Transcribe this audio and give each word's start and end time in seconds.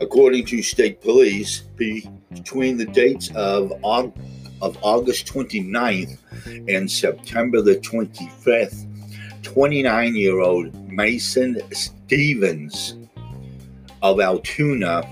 According 0.00 0.46
to 0.46 0.62
state 0.62 1.00
police, 1.00 1.62
between 1.76 2.76
the 2.76 2.86
dates 2.86 3.30
of, 3.34 3.72
of 3.82 4.78
August 4.82 5.26
29th 5.26 6.18
and 6.68 6.90
September 6.90 7.60
the 7.60 7.76
25th, 7.76 8.84
29 9.42 10.14
year 10.14 10.40
old 10.40 10.74
Mason 10.90 11.60
Stevens 11.72 12.96
of 14.02 14.20
Altoona 14.20 15.02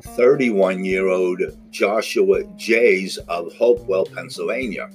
31 0.00 0.84
year 0.84 1.08
old 1.08 1.40
Joshua 1.70 2.44
Jays 2.56 3.18
of 3.28 3.52
Hopewell, 3.56 4.06
Pennsylvania. 4.06 4.88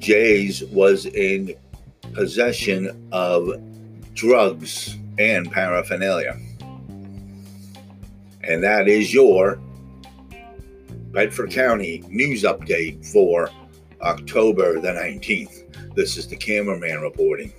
Jays 0.00 0.64
was 0.64 1.06
in 1.06 1.54
possession 2.12 3.08
of 3.12 3.50
drugs 4.14 4.96
and 5.18 5.50
paraphernalia. 5.52 6.36
And 8.42 8.62
that 8.64 8.88
is 8.88 9.14
your 9.14 9.60
Bedford 11.12 11.52
County 11.52 12.02
news 12.08 12.42
update 12.42 13.06
for 13.12 13.48
October 14.02 14.80
the 14.80 14.88
19th. 14.88 15.94
This 15.94 16.16
is 16.16 16.26
the 16.26 16.36
cameraman 16.36 17.00
reporting. 17.00 17.52